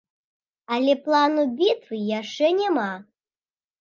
[0.77, 2.91] Але плану бітвы яшчэ няма.